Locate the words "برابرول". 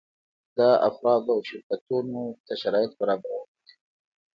2.99-3.45